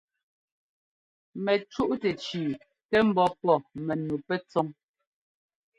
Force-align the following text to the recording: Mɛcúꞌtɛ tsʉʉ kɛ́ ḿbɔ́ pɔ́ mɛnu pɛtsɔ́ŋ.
Mɛcúꞌtɛ 1.43 2.09
tsʉʉ 2.21 2.47
kɛ́ 2.89 3.01
ḿbɔ́ 3.09 3.27
pɔ́ 3.41 3.55
mɛnu 3.85 4.15
pɛtsɔ́ŋ. 4.27 4.67